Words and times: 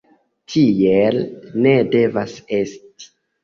Tiel 0.53 1.21
ne 1.67 1.77
devas 1.95 2.37
esti! 2.65 3.15